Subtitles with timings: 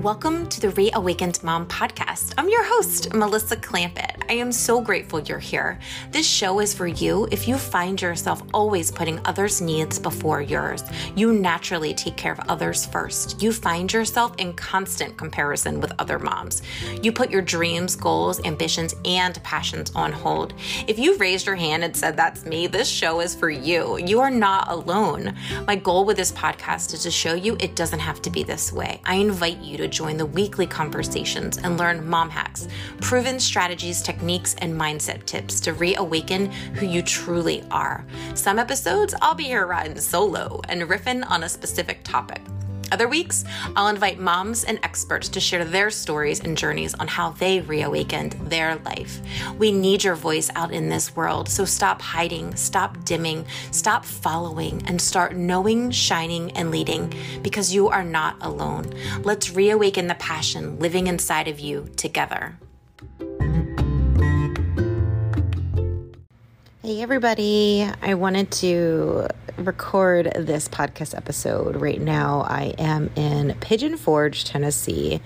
[0.00, 2.32] Welcome to the Reawakened Mom podcast.
[2.38, 4.24] I'm your host, Melissa Clampitt.
[4.30, 5.78] I am so grateful you're here.
[6.10, 10.84] This show is for you if you find yourself always putting others' needs before yours.
[11.16, 13.42] You naturally take care of others first.
[13.42, 16.62] You find yourself in constant comparison with other moms.
[17.02, 20.54] You put your dreams, goals, ambitions, and passions on hold.
[20.88, 23.98] If you raised your hand and said, That's me, this show is for you.
[23.98, 25.36] You are not alone.
[25.66, 28.72] My goal with this podcast is to show you it doesn't have to be this
[28.72, 29.02] way.
[29.04, 32.68] I invite you to join the weekly conversations and learn mom hacks,
[33.00, 38.06] proven strategies, techniques, and mindset tips to reawaken who you truly are.
[38.34, 42.40] Some episodes, I'll be here riding solo and riffing on a specific topic.
[42.92, 43.44] Other weeks,
[43.76, 48.32] I'll invite moms and experts to share their stories and journeys on how they reawakened
[48.50, 49.20] their life.
[49.58, 54.82] We need your voice out in this world, so stop hiding, stop dimming, stop following,
[54.86, 58.92] and start knowing, shining, and leading because you are not alone.
[59.22, 62.58] Let's reawaken the passion living inside of you together.
[66.82, 67.86] Hey, everybody.
[68.00, 69.28] I wanted to
[69.58, 72.40] record this podcast episode right now.
[72.40, 75.20] I am in Pigeon Forge, Tennessee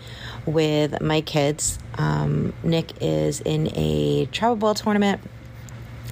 [0.46, 1.78] with my kids.
[1.96, 5.20] Um, Nick is in a travel ball tournament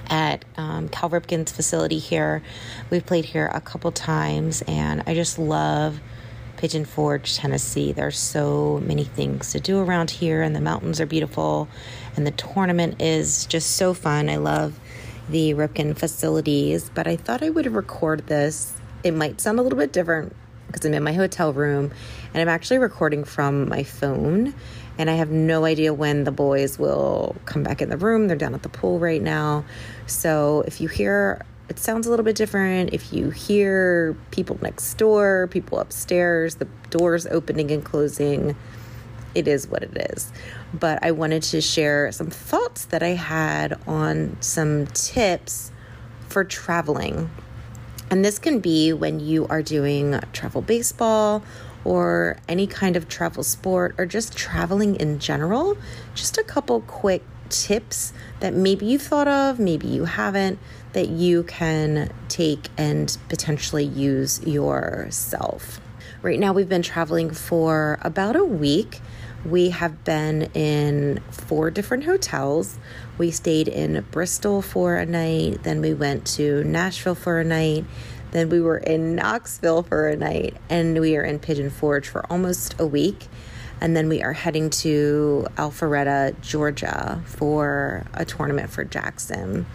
[0.07, 2.41] at um, Cal Ripken's facility here.
[2.89, 5.99] We've played here a couple times, and I just love
[6.55, 7.91] Pigeon Forge, Tennessee.
[7.91, 11.67] There's so many things to do around here, and the mountains are beautiful,
[12.15, 14.29] and the tournament is just so fun.
[14.29, 14.79] I love
[15.33, 18.71] the Ripken facilities, but I thought I would record this.
[19.03, 20.35] It might sound a little bit different
[20.67, 21.91] because I'm in my hotel room
[22.33, 24.53] and I'm actually recording from my phone.
[24.99, 28.27] And I have no idea when the boys will come back in the room.
[28.27, 29.65] They're down at the pool right now.
[30.05, 34.93] So if you hear it sounds a little bit different if you hear people next
[34.95, 38.55] door, people upstairs, the doors opening and closing
[39.35, 40.31] it is what it is.
[40.73, 45.71] But I wanted to share some thoughts that I had on some tips
[46.27, 47.29] for traveling.
[48.09, 51.43] And this can be when you are doing travel baseball
[51.85, 55.77] or any kind of travel sport or just traveling in general.
[56.15, 60.59] Just a couple quick tips that maybe you've thought of, maybe you haven't,
[60.93, 65.79] that you can take and potentially use yourself.
[66.21, 69.01] Right now, we've been traveling for about a week
[69.45, 72.77] we have been in four different hotels.
[73.17, 77.85] We stayed in Bristol for a night, then we went to Nashville for a night,
[78.31, 82.25] then we were in Knoxville for a night, and we are in Pigeon Forge for
[82.31, 83.27] almost a week.
[83.81, 89.65] And then we are heading to Alpharetta, Georgia for a tournament for Jackson.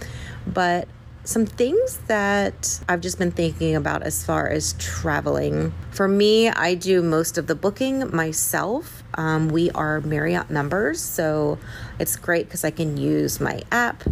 [0.47, 0.89] But
[1.29, 5.75] some things that I've just been thinking about as far as traveling.
[5.91, 9.03] For me, I do most of the booking myself.
[9.13, 11.59] Um, we are Marriott members, so
[11.99, 14.05] it's great because I can use my app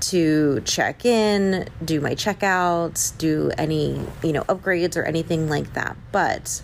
[0.00, 5.96] to check in, do my checkouts, do any, you know, upgrades or anything like that.
[6.12, 6.62] But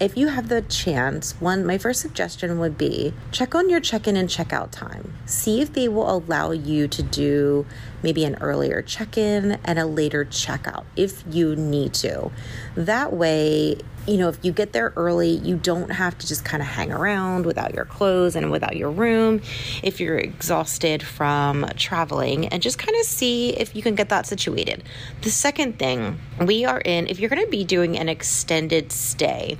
[0.00, 4.16] if you have the chance, one my first suggestion would be check on your check-in
[4.16, 5.12] and check-out time.
[5.26, 7.66] See if they will allow you to do
[8.04, 12.30] maybe an earlier check-in and a later checkout if you need to.
[12.76, 16.62] That way, you know, if you get there early, you don't have to just kind
[16.62, 19.40] of hang around without your clothes and without your room
[19.82, 24.26] if you're exhausted from traveling and just kind of see if you can get that
[24.26, 24.84] situated.
[25.22, 29.56] The second thing, we are in, if you're going to be doing an extended stay,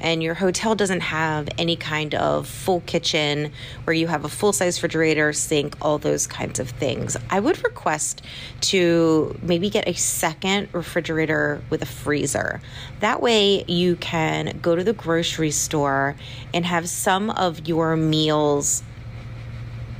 [0.00, 3.52] and your hotel doesn't have any kind of full kitchen
[3.84, 7.62] where you have a full size refrigerator, sink, all those kinds of things, I would
[7.64, 8.22] request
[8.62, 12.60] to maybe get a second refrigerator with a freezer.
[13.00, 16.16] That way, you can go to the grocery store
[16.52, 18.82] and have some of your meals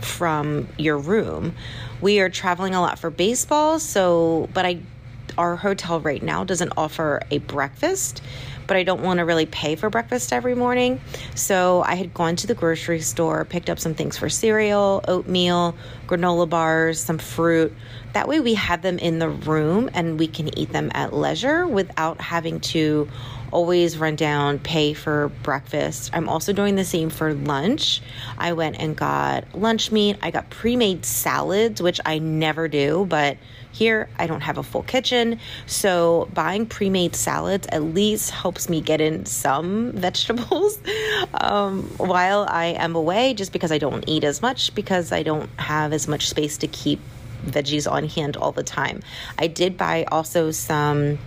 [0.01, 1.55] from your room.
[2.01, 4.81] We are traveling a lot for baseball, so, but I
[5.37, 8.21] our hotel right now doesn't offer a breakfast
[8.69, 11.01] but I don't want to really pay for breakfast every morning.
[11.35, 15.75] So I had gone to the grocery store, picked up some things for cereal, oatmeal,
[16.07, 17.75] granola bars, some fruit.
[18.13, 21.67] That way we have them in the room and we can eat them at leisure
[21.67, 23.09] without having to
[23.53, 26.11] always run down, pay for breakfast.
[26.13, 28.03] I'm also doing the same for lunch.
[28.37, 30.17] I went and got lunch meat.
[30.23, 33.37] I got pre made salads, which I never do, but
[33.73, 35.39] here I don't have a full kitchen.
[35.67, 40.79] So buying pre made salads at least helps me get in some vegetables
[41.35, 45.51] um, while I am away, just because I don't eat as much because I don't
[45.59, 47.01] have as much space to keep
[47.47, 49.01] veggies on hand all the time.
[49.39, 51.19] I did buy also some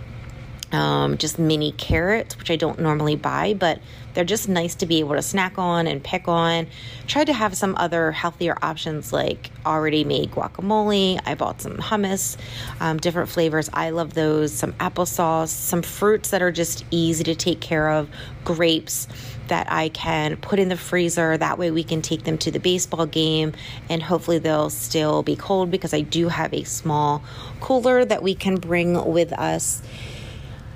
[0.74, 3.80] um, just mini carrots, which I don't normally buy, but
[4.14, 6.68] they're just nice to be able to snack on and pick on.
[7.08, 11.20] Tried to have some other healthier options like already made guacamole.
[11.26, 12.38] I bought some hummus,
[12.80, 13.70] um, different flavors.
[13.74, 14.54] I love those.
[14.54, 18.10] Some applesauce, some fruits that are just easy to take care of,
[18.44, 19.08] grapes
[19.48, 21.38] that I can put in the freezer.
[21.38, 23.54] That way we can take them to the baseball game
[23.90, 27.24] and hopefully they'll still be cold because I do have a small
[27.60, 29.82] cooler that we can bring with us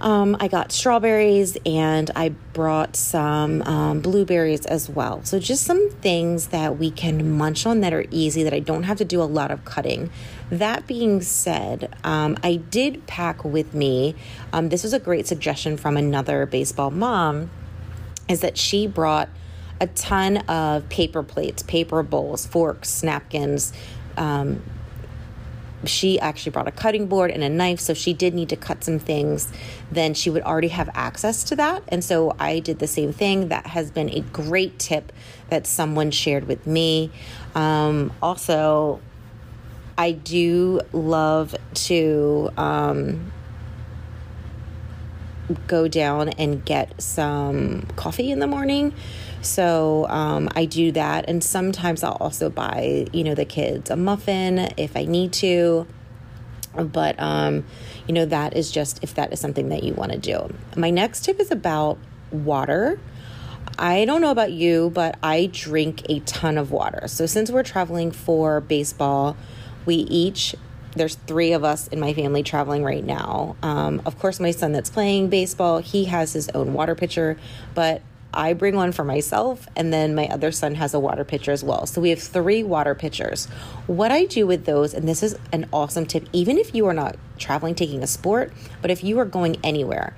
[0.01, 5.23] um, I got strawberries and I brought some um, blueberries as well.
[5.23, 8.83] So, just some things that we can munch on that are easy, that I don't
[8.83, 10.09] have to do a lot of cutting.
[10.49, 14.15] That being said, um, I did pack with me,
[14.51, 17.49] um, this was a great suggestion from another baseball mom,
[18.27, 19.29] is that she brought
[19.79, 23.73] a ton of paper plates, paper bowls, forks, napkins,
[24.17, 24.61] um,
[25.85, 28.83] she actually brought a cutting board and a knife, so she did need to cut
[28.83, 29.51] some things,
[29.91, 31.83] then she would already have access to that.
[31.87, 33.49] And so I did the same thing.
[33.49, 35.11] That has been a great tip
[35.49, 37.11] that someone shared with me.
[37.53, 38.99] Um, also,
[39.97, 43.31] I do love to um,
[45.67, 48.93] go down and get some coffee in the morning.
[49.45, 51.29] So um, I do that.
[51.29, 55.87] And sometimes I'll also buy, you know, the kids a muffin if I need to.
[56.73, 57.65] But, um,
[58.07, 60.53] you know, that is just if that is something that you want to do.
[60.75, 61.97] My next tip is about
[62.31, 62.99] water.
[63.79, 67.07] I don't know about you, but I drink a ton of water.
[67.07, 69.37] So since we're traveling for baseball,
[69.85, 70.55] we each
[70.95, 73.57] there's three of us in my family traveling right now.
[73.61, 77.37] Um, of course, my son that's playing baseball, he has his own water pitcher,
[77.73, 78.01] but
[78.35, 81.63] I bring one for myself, and then my other son has a water pitcher as
[81.63, 81.85] well.
[81.85, 83.45] So we have three water pitchers.
[83.87, 86.93] What I do with those, and this is an awesome tip, even if you are
[86.93, 90.15] not traveling, taking a sport, but if you are going anywhere,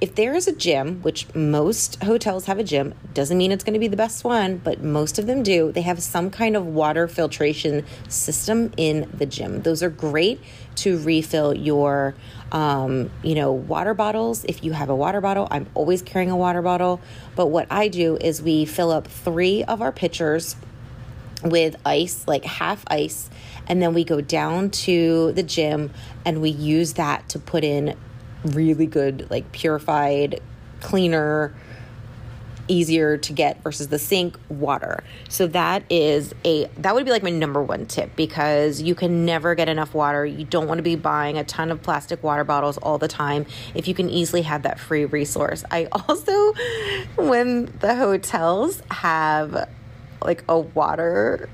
[0.00, 3.74] if there is a gym, which most hotels have a gym, doesn't mean it's going
[3.74, 6.66] to be the best one, but most of them do, they have some kind of
[6.66, 9.62] water filtration system in the gym.
[9.62, 10.40] Those are great
[10.76, 12.16] to refill your
[12.52, 14.44] um, you know, water bottles.
[14.44, 17.00] If you have a water bottle, I'm always carrying a water bottle.
[17.34, 20.54] But what I do is we fill up three of our pitchers
[21.42, 23.30] with ice, like half ice,
[23.66, 25.90] and then we go down to the gym
[26.24, 27.96] and we use that to put in
[28.44, 30.40] really good, like purified,
[30.80, 31.54] cleaner,
[32.72, 35.04] easier to get versus the sink water.
[35.28, 39.24] So that is a that would be like my number one tip because you can
[39.24, 40.24] never get enough water.
[40.24, 43.46] You don't want to be buying a ton of plastic water bottles all the time
[43.74, 45.64] if you can easily have that free resource.
[45.70, 46.54] I also
[47.16, 49.68] when the hotels have
[50.26, 51.48] like a water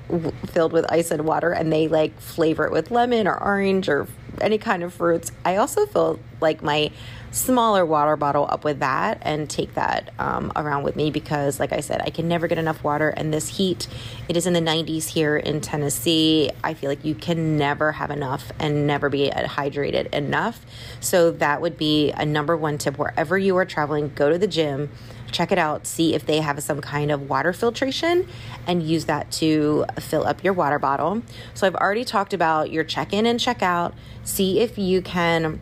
[0.47, 4.07] filled with ice and water and they like flavor it with lemon or orange or
[4.41, 5.31] any kind of fruits.
[5.45, 6.91] I also fill like my
[7.31, 11.71] smaller water bottle up with that and take that um, around with me because, like
[11.71, 13.09] I said, I can never get enough water.
[13.09, 13.87] And this heat,
[14.27, 16.49] it is in the 90s here in Tennessee.
[16.63, 20.65] I feel like you can never have enough and never be hydrated enough.
[20.99, 24.47] So, that would be a number one tip wherever you are traveling, go to the
[24.47, 24.89] gym
[25.31, 28.27] check it out, see if they have some kind of water filtration,
[28.67, 31.21] and use that to fill up your water bottle.
[31.53, 33.93] So, I've already talked about your check in and check out.
[34.23, 35.61] See if you can.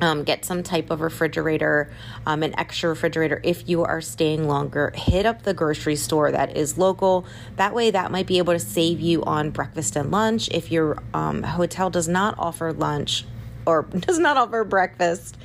[0.00, 1.88] Um, get some type of refrigerator,
[2.26, 4.92] um, an extra refrigerator if you are staying longer.
[4.94, 7.24] Hit up the grocery store that is local.
[7.56, 10.48] That way, that might be able to save you on breakfast and lunch.
[10.50, 13.24] If your um, hotel does not offer lunch,
[13.66, 15.36] or does not offer breakfast.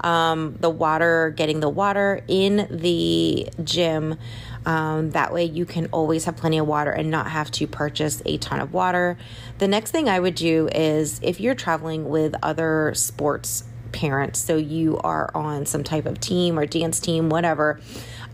[0.00, 4.18] Um, the water, getting the water in the gym.
[4.66, 8.22] Um, that way, you can always have plenty of water and not have to purchase
[8.24, 9.18] a ton of water.
[9.58, 14.56] The next thing I would do is if you're traveling with other sports parents, so
[14.56, 17.78] you are on some type of team or dance team, whatever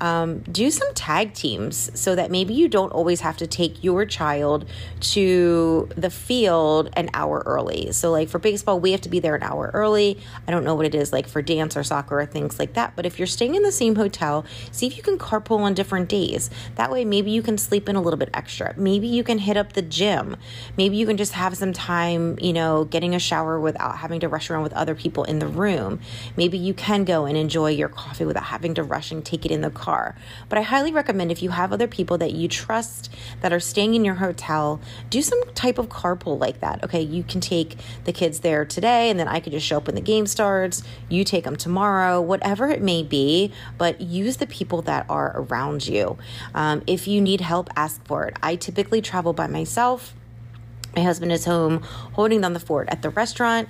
[0.01, 4.05] um, do some tag teams so that maybe you don't always have to take your
[4.05, 4.65] child
[5.01, 7.93] to the field an hour early.
[7.93, 10.19] So, like for baseball, we have to be there an hour early.
[10.47, 12.97] I don't know what it is like for dance or soccer or things like that.
[12.97, 16.09] But if you're staying in the same hotel, see if you can carpool on different
[16.09, 16.51] days.
[16.77, 18.75] That way, maybe you can sleep in a little bit extra.
[18.77, 20.37] Maybe you can hit up the gym.
[20.77, 24.29] Maybe you can just have some time, you know, getting a shower without having to
[24.29, 26.01] rush around with other people in the room.
[26.37, 29.51] Maybe you can go and enjoy your coffee without having to rush and take it
[29.51, 30.15] in the car car.
[30.49, 33.95] But I highly recommend if you have other people that you trust that are staying
[33.95, 34.81] in your hotel,
[35.11, 36.85] do some type of carpool like that.
[36.85, 39.87] Okay, you can take the kids there today, and then I could just show up
[39.87, 40.85] when the game starts.
[41.09, 45.87] You take them tomorrow, whatever it may be, but use the people that are around
[45.89, 46.19] you.
[46.55, 48.37] Um, if you need help, ask for it.
[48.43, 50.15] I typically travel by myself.
[50.95, 51.83] My husband is home
[52.15, 53.69] holding down the fort at the restaurant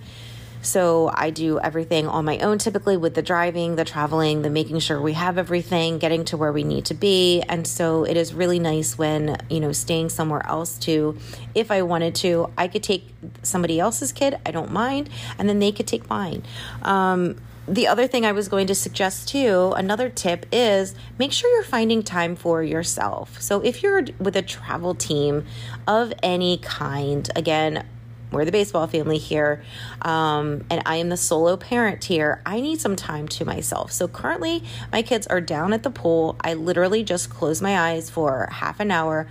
[0.62, 4.78] So I do everything on my own typically with the driving, the traveling, the making
[4.80, 7.42] sure we have everything, getting to where we need to be.
[7.48, 11.16] And so it is really nice when, you know, staying somewhere else to,
[11.54, 13.08] If I wanted to, I could take
[13.42, 16.42] somebody else's kid, I don't mind, and then they could take mine.
[16.82, 17.36] Um,
[17.66, 21.62] the other thing I was going to suggest too, another tip is make sure you're
[21.62, 23.40] finding time for yourself.
[23.40, 25.44] So if you're with a travel team
[25.86, 27.86] of any kind, again,
[28.30, 29.62] we're the baseball family here,
[30.02, 32.42] um, and I am the solo parent here.
[32.46, 33.92] I need some time to myself.
[33.92, 36.36] So currently, my kids are down at the pool.
[36.40, 39.26] I literally just close my eyes for half an hour.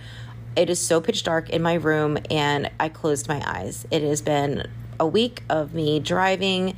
[0.56, 3.86] It is so pitch dark in my room, and I closed my eyes.
[3.90, 6.76] It has been a week of me driving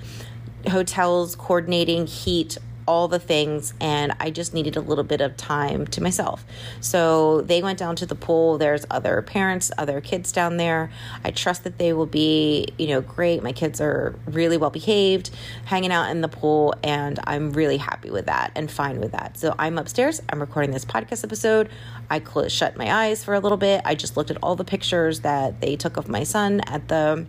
[0.69, 2.59] hotels, coordinating heat,
[2.93, 6.45] all the things and I just needed a little bit of time to myself.
[6.83, 8.59] So they went down to the pool.
[8.59, 10.91] There's other parents, other kids down there.
[11.25, 13.43] I trust that they will be, you know, great.
[13.43, 15.31] My kids are really well behaved,
[15.65, 19.39] hanging out in the pool and I'm really happy with that and fine with that.
[19.39, 20.21] So I'm upstairs.
[20.29, 21.71] I'm recording this podcast episode.
[22.11, 23.81] I closed shut my eyes for a little bit.
[23.87, 27.25] I just looked at all the pictures that they took of my son at the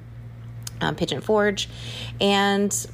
[0.81, 1.69] um, Pigeon Forge
[2.19, 2.85] and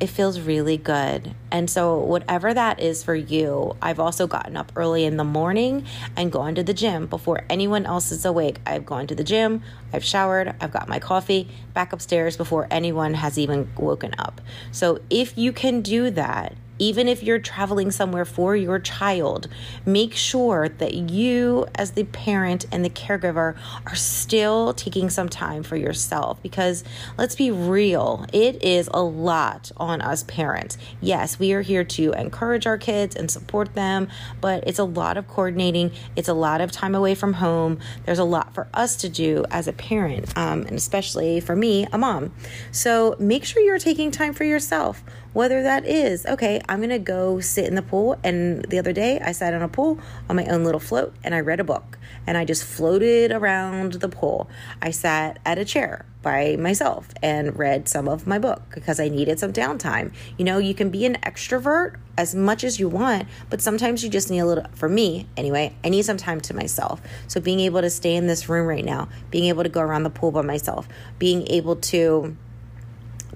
[0.00, 1.34] it feels really good.
[1.50, 5.86] And so, whatever that is for you, I've also gotten up early in the morning
[6.16, 8.58] and gone to the gym before anyone else is awake.
[8.64, 9.62] I've gone to the gym,
[9.92, 14.40] I've showered, I've got my coffee back upstairs before anyone has even woken up.
[14.70, 19.48] So, if you can do that, even if you're traveling somewhere for your child,
[19.84, 23.56] make sure that you, as the parent and the caregiver,
[23.86, 26.42] are still taking some time for yourself.
[26.42, 26.84] Because
[27.16, 30.78] let's be real, it is a lot on us parents.
[31.00, 34.08] Yes, we are here to encourage our kids and support them,
[34.40, 37.78] but it's a lot of coordinating, it's a lot of time away from home.
[38.04, 41.86] There's a lot for us to do as a parent, um, and especially for me,
[41.92, 42.32] a mom.
[42.70, 46.98] So make sure you're taking time for yourself whether that is, okay, I'm going to
[46.98, 48.18] go sit in the pool.
[48.24, 51.34] And the other day, I sat in a pool on my own little float and
[51.34, 54.48] I read a book and I just floated around the pool.
[54.82, 59.08] I sat at a chair by myself and read some of my book because I
[59.08, 60.12] needed some downtime.
[60.36, 64.10] You know, you can be an extrovert as much as you want, but sometimes you
[64.10, 67.00] just need a little, for me anyway, I need some time to myself.
[67.28, 70.02] So being able to stay in this room right now, being able to go around
[70.02, 72.36] the pool by myself, being able to,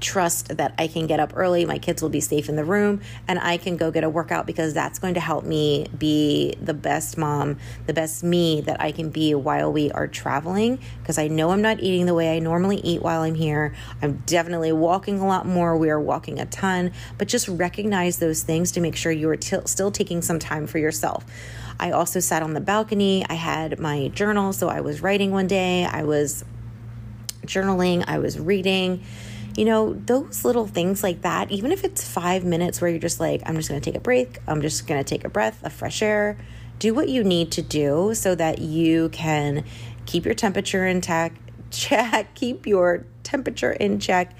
[0.02, 3.00] trust that I can get up early, my kids will be safe in the room,
[3.26, 6.74] and I can go get a workout because that's going to help me be the
[6.74, 10.78] best mom, the best me that I can be while we are traveling.
[11.00, 13.74] Because I know I'm not eating the way I normally eat while I'm here.
[14.02, 15.76] I'm definitely walking a lot more.
[15.76, 19.36] We are walking a ton, but just recognize those things to make sure you are
[19.36, 21.24] t- still taking some time for yourself.
[21.78, 23.24] I also sat on the balcony.
[23.28, 25.84] I had my journal, so I was writing one day.
[25.84, 26.44] I was
[27.46, 29.02] journaling, I was reading
[29.56, 33.20] you know, those little things like that, even if it's five minutes where you're just
[33.20, 35.62] like, I'm just going to take a break, I'm just going to take a breath
[35.64, 36.38] of fresh air,
[36.78, 39.64] do what you need to do so that you can
[40.06, 41.38] keep your temperature intact,
[41.70, 44.36] check, keep your temperature in check.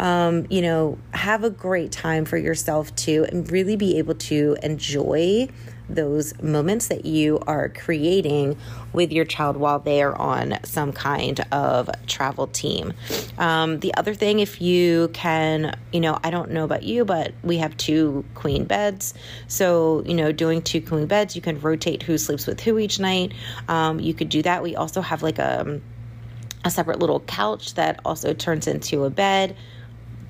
[0.00, 4.56] Um, you know, have a great time for yourself too, and really be able to
[4.62, 5.48] enjoy
[5.94, 8.56] those moments that you are creating
[8.92, 12.92] with your child while they are on some kind of travel team.
[13.38, 17.32] Um, the other thing, if you can, you know, I don't know about you, but
[17.42, 19.14] we have two queen beds.
[19.48, 22.98] So, you know, doing two queen beds, you can rotate who sleeps with who each
[22.98, 23.32] night.
[23.68, 24.62] Um, you could do that.
[24.62, 25.80] We also have like a,
[26.64, 29.56] a separate little couch that also turns into a bed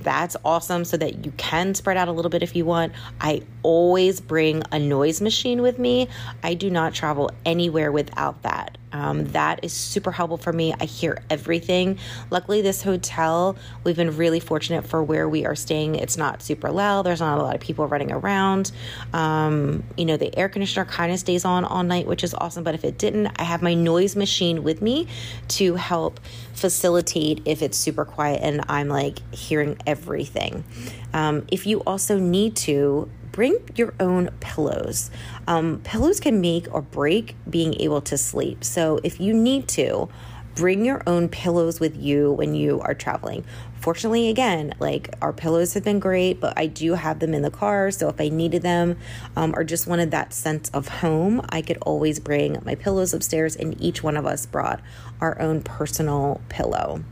[0.02, 2.92] that's awesome so that you can spread out a little bit if you want.
[3.20, 6.08] I always bring a noise machine with me.
[6.42, 8.78] I do not travel anywhere without that.
[8.92, 10.74] Um, that is super helpful for me.
[10.78, 11.98] I hear everything.
[12.30, 15.96] Luckily, this hotel, we've been really fortunate for where we are staying.
[15.96, 18.72] It's not super loud, there's not a lot of people running around.
[19.12, 22.64] Um, you know, the air conditioner kind of stays on all night, which is awesome.
[22.64, 25.08] But if it didn't, I have my noise machine with me
[25.48, 26.20] to help
[26.54, 30.64] facilitate if it's super quiet and I'm like hearing everything.
[31.12, 35.10] Um, if you also need to, bring your own pillows.
[35.48, 38.62] Um, pillows can make or break being able to sleep.
[38.62, 40.08] So if you need to,
[40.54, 43.44] bring your own pillows with you when you are traveling.
[43.80, 47.50] Fortunately, again, like our pillows have been great, but I do have them in the
[47.50, 47.90] car.
[47.90, 48.98] So if I needed them
[49.34, 53.56] um, or just wanted that sense of home, I could always bring my pillows upstairs,
[53.56, 54.80] and each one of us brought
[55.20, 57.02] our own personal pillow.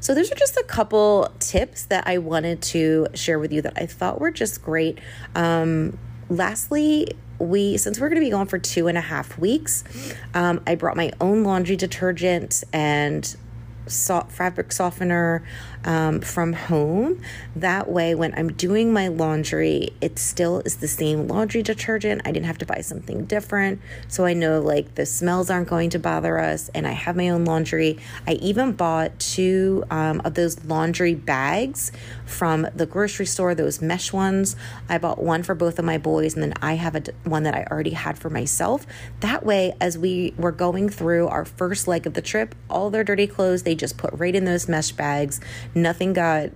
[0.00, 3.74] So, those are just a couple tips that I wanted to share with you that
[3.76, 4.98] I thought were just great.
[5.34, 5.98] Um,
[6.28, 9.84] lastly, we since we're going to be gone for two and a half weeks,
[10.34, 13.36] um, I brought my own laundry detergent and
[13.88, 15.44] fabric softener.
[15.86, 17.22] Um, from home.
[17.54, 22.22] That way, when I'm doing my laundry, it still is the same laundry detergent.
[22.24, 23.80] I didn't have to buy something different.
[24.08, 27.28] So I know like the smells aren't going to bother us, and I have my
[27.30, 27.98] own laundry.
[28.26, 31.92] I even bought two um, of those laundry bags
[32.26, 34.56] from the grocery store, those mesh ones.
[34.88, 37.54] I bought one for both of my boys, and then I have a one that
[37.54, 38.86] I already had for myself.
[39.20, 43.04] That way, as we were going through our first leg of the trip, all their
[43.04, 45.40] dirty clothes they just put right in those mesh bags.
[45.76, 46.50] Nothing got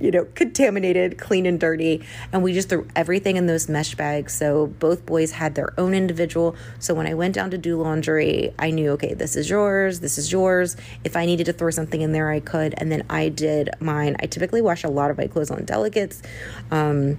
[0.00, 2.02] you know, contaminated, clean and dirty.
[2.32, 4.32] And we just threw everything in those mesh bags.
[4.32, 6.56] So both boys had their own individual.
[6.78, 10.18] So when I went down to do laundry, I knew, okay, this is yours, this
[10.18, 10.76] is yours.
[11.04, 12.74] If I needed to throw something in there, I could.
[12.78, 14.16] And then I did mine.
[14.20, 16.22] I typically wash a lot of my clothes on delicates.
[16.70, 17.18] Um,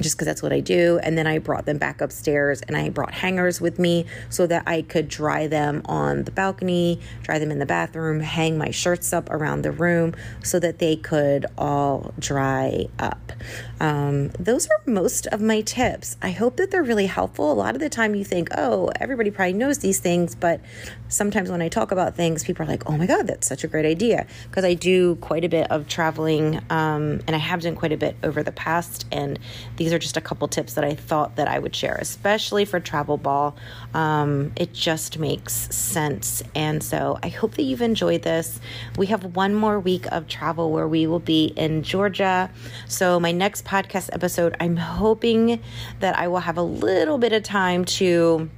[0.00, 0.98] just because that's what I do.
[1.02, 4.64] And then I brought them back upstairs and I brought hangers with me so that
[4.66, 9.12] I could dry them on the balcony, dry them in the bathroom, hang my shirts
[9.12, 13.32] up around the room so that they could all dry up.
[13.80, 16.16] Um, those are most of my tips.
[16.20, 17.50] I hope that they're really helpful.
[17.50, 20.60] A lot of the time you think, oh, everybody probably knows these things, but
[21.10, 23.68] sometimes when I talk about things, people are like, oh my God, that's such a
[23.68, 24.26] great idea.
[24.48, 27.96] Because I do quite a bit of traveling um, and I have done quite a
[27.96, 29.06] bit over the past.
[29.12, 29.38] And
[29.76, 32.80] these are just a couple tips that I thought that I would share, especially for
[32.80, 33.56] travel ball.
[33.92, 36.42] Um, it just makes sense.
[36.54, 38.60] And so I hope that you've enjoyed this.
[38.96, 42.50] We have one more week of travel where we will be in Georgia.
[42.86, 45.60] So my next podcast episode, I'm hoping
[45.98, 48.48] that I will have a little bit of time to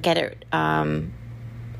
[0.00, 1.12] get it um,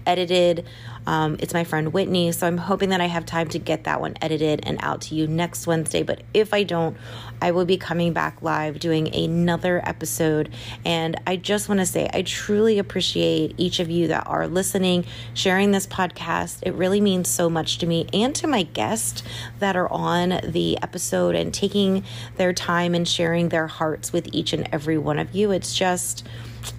[0.06, 0.66] edited.
[1.04, 4.00] Um, it's my friend Whitney, so I'm hoping that I have time to get that
[4.00, 6.04] one edited and out to you next Wednesday.
[6.04, 6.96] But if I don't,
[7.40, 10.50] I will be coming back live doing another episode.
[10.84, 15.04] And I just want to say, I truly appreciate each of you that are listening,
[15.34, 16.58] sharing this podcast.
[16.62, 19.24] It really means so much to me and to my guests
[19.58, 22.04] that are on the episode and taking
[22.36, 25.50] their time and sharing their hearts with each and every one of you.
[25.50, 26.24] It's just,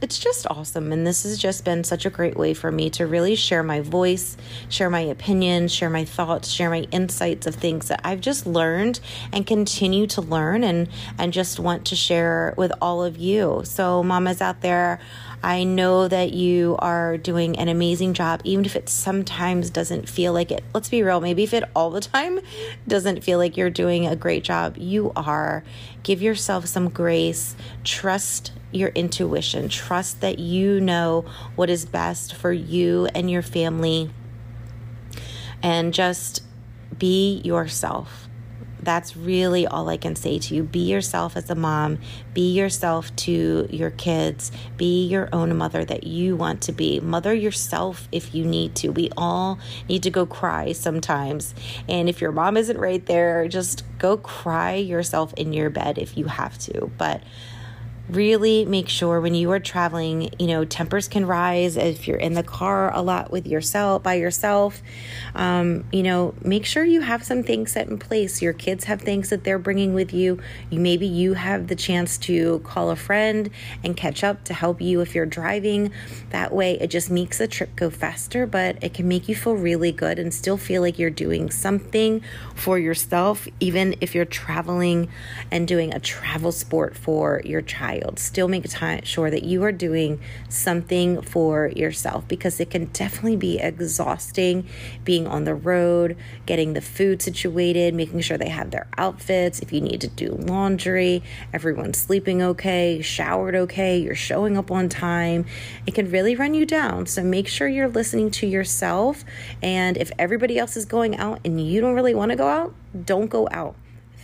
[0.01, 0.91] it's just awesome.
[0.91, 3.81] And this has just been such a great way for me to really share my
[3.81, 4.37] voice,
[4.69, 8.99] share my opinions, share my thoughts, share my insights of things that I've just learned
[9.31, 13.61] and continue to learn and, and just want to share with all of you.
[13.65, 14.99] So, mamas out there,
[15.43, 20.31] I know that you are doing an amazing job, even if it sometimes doesn't feel
[20.31, 20.63] like it.
[20.73, 22.39] Let's be real, maybe if it all the time
[22.87, 25.63] doesn't feel like you're doing a great job, you are.
[26.03, 32.51] Give yourself some grace, trust your intuition, trust that you know what is best for
[32.51, 34.09] you and your family,
[35.61, 36.43] and just
[36.97, 38.23] be yourself
[38.83, 40.63] that's really all I can say to you.
[40.63, 41.99] Be yourself as a mom,
[42.33, 46.99] be yourself to your kids, be your own mother that you want to be.
[46.99, 48.89] Mother yourself if you need to.
[48.89, 51.55] We all need to go cry sometimes.
[51.87, 56.17] And if your mom isn't right there, just go cry yourself in your bed if
[56.17, 56.91] you have to.
[56.97, 57.23] But
[58.09, 62.33] really make sure when you are traveling, you know, tempers can rise if you're in
[62.33, 64.81] the car a lot with yourself, by yourself.
[65.35, 68.41] Um, you know, make sure you have some things set in place.
[68.41, 70.39] Your kids have things that they're bringing with you.
[70.69, 70.79] you.
[70.79, 73.49] Maybe you have the chance to call a friend
[73.83, 75.91] and catch up to help you if you're driving.
[76.31, 79.55] That way, it just makes the trip go faster, but it can make you feel
[79.55, 82.21] really good and still feel like you're doing something
[82.53, 85.09] for yourself, even if you're traveling
[85.51, 88.19] and doing a travel sport for your child child.
[88.19, 93.35] Still make time, sure that you are doing something for yourself because it can definitely
[93.35, 94.67] be exhausting
[95.03, 99.59] being on the road, getting the food situated, making sure they have their outfits.
[99.59, 104.89] If you need to do laundry, everyone's sleeping okay, showered okay, you're showing up on
[104.89, 105.45] time.
[105.85, 107.05] It can really run you down.
[107.05, 109.23] So make sure you're listening to yourself.
[109.61, 112.73] And if everybody else is going out and you don't really want to go out,
[113.05, 113.75] don't go out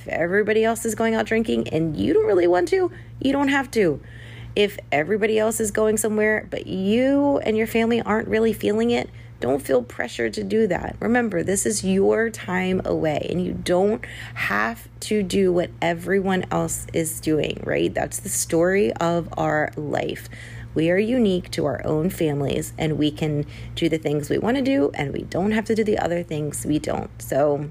[0.01, 3.49] if everybody else is going out drinking and you don't really want to, you don't
[3.49, 4.01] have to.
[4.55, 9.09] If everybody else is going somewhere, but you and your family aren't really feeling it,
[9.39, 10.95] don't feel pressure to do that.
[10.99, 16.87] Remember, this is your time away and you don't have to do what everyone else
[16.93, 17.93] is doing, right?
[17.93, 20.27] That's the story of our life.
[20.75, 24.57] We are unique to our own families and we can do the things we want
[24.57, 27.09] to do and we don't have to do the other things we don't.
[27.21, 27.69] So,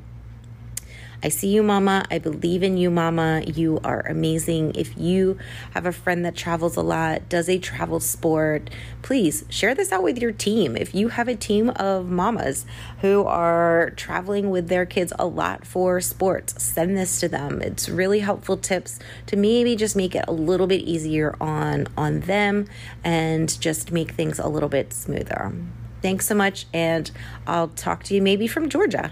[1.21, 2.05] I see you, Mama.
[2.13, 3.43] I believe in you, Mama.
[3.45, 4.77] You are amazing.
[4.77, 5.37] If you
[5.73, 8.71] have a friend that travels a lot, does a travel sport,
[9.03, 10.77] please share this out with your team.
[10.77, 12.65] If you have a team of mamas
[13.01, 17.63] who are traveling with their kids a lot for sports, send this to them.
[17.63, 22.21] It's really helpful tips to maybe just make it a little bit easier on on
[22.21, 22.67] them
[23.03, 25.53] and just make things a little bit smoother.
[26.01, 27.11] Thanks so much, and
[27.45, 29.11] I'll talk to you maybe from Georgia.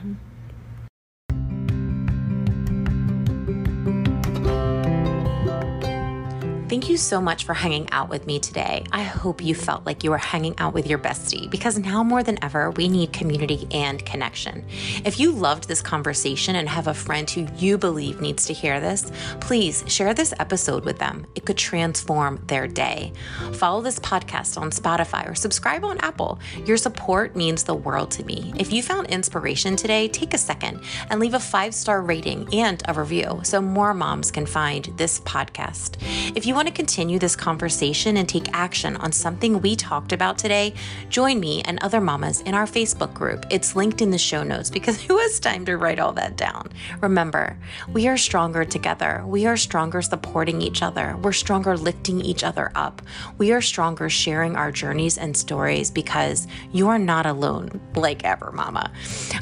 [6.77, 8.85] Thank you so much for hanging out with me today.
[8.93, 12.23] I hope you felt like you were hanging out with your bestie because now more
[12.23, 14.63] than ever, we need community and connection.
[15.03, 18.79] If you loved this conversation and have a friend who you believe needs to hear
[18.79, 19.11] this,
[19.41, 21.27] please share this episode with them.
[21.35, 23.15] It could transform their day.
[23.55, 26.39] Follow this podcast on Spotify or subscribe on Apple.
[26.67, 28.53] Your support means the world to me.
[28.59, 32.83] If you found inspiration today, take a second and leave a five star rating and
[32.87, 35.97] a review so more moms can find this podcast.
[36.37, 40.39] If you want to continue this conversation and take action on something we talked about
[40.39, 40.75] today,
[41.09, 43.47] join me and other mamas in our Facebook group.
[43.51, 46.71] It's linked in the show notes because who has time to write all that down?
[47.01, 47.57] Remember,
[47.93, 49.23] we are stronger together.
[49.27, 51.17] We are stronger supporting each other.
[51.23, 53.03] We're stronger lifting each other up.
[53.39, 58.51] We are stronger sharing our journeys and stories because you are not alone, like ever,
[58.53, 58.91] Mama.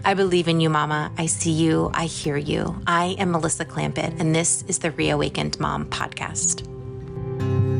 [0.04, 1.12] I believe in you, Mama.
[1.16, 1.90] I see you.
[1.94, 2.80] I hear you.
[2.86, 6.73] I am Melissa Clampitt, and this is the Reawakened Mom podcast.
[7.40, 7.73] Amen.